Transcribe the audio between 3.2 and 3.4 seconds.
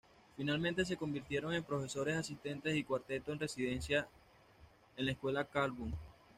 en